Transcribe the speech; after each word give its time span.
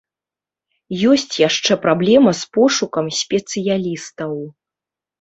Ёсць 1.11 1.35
яшчэ 1.41 1.73
праблема 1.85 2.31
з 2.41 2.51
пошукам 2.59 3.15
спецыялістаў. 3.21 4.31